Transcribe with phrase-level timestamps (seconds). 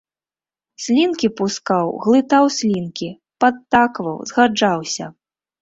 [0.85, 3.09] Слінкі пускаў, глытаў слінкі,
[3.45, 5.05] падтакваў, згаджаўся.